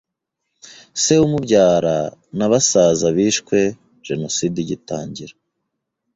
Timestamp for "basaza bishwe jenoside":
2.51-4.57